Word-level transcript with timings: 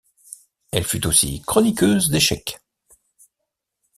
Elle 0.71 0.83
fut 0.83 1.05
aussi 1.05 1.43
chroniqueuse 1.45 2.09
d’échecs. 2.09 2.59